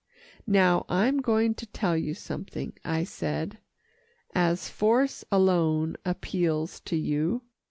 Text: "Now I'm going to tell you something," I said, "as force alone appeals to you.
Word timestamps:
"Now 0.47 0.83
I'm 0.89 1.19
going 1.21 1.53
to 1.53 1.67
tell 1.67 1.95
you 1.95 2.15
something," 2.15 2.73
I 2.83 3.03
said, 3.03 3.59
"as 4.33 4.67
force 4.67 5.23
alone 5.31 5.95
appeals 6.03 6.79
to 6.85 6.95
you. 6.95 7.43